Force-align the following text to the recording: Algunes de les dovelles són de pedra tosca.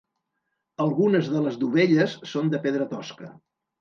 Algunes 0.85 1.29
de 1.33 1.43
les 1.47 1.59
dovelles 1.65 2.17
són 2.33 2.53
de 2.55 2.63
pedra 2.67 2.89
tosca. 2.95 3.31